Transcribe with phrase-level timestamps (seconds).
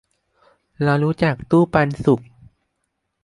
[0.83, 2.21] เรารู้จักตู้ปันสุข